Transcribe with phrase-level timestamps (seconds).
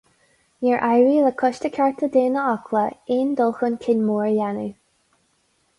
[0.63, 2.85] Níor éirigh le Coiste Cearta Daonna Acla
[3.17, 4.75] aon dul chun cinn mór a dhéanamh.